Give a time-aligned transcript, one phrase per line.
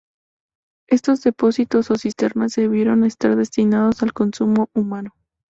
[0.89, 5.11] Estos depósitos o cisternas debieron estar destinados al consumo humano.